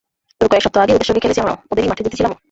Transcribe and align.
তবে 0.37 0.49
কয়েক 0.51 0.63
সপ্তাহ 0.65 0.81
আগেই 0.83 0.95
ওদের 0.97 1.07
সঙ্গে 1.09 1.23
খেলেছি 1.23 1.41
আমরা, 1.43 1.55
ওদেরই 1.71 1.89
মাঠে 1.91 2.01
জিতেছিলামও। 2.05 2.37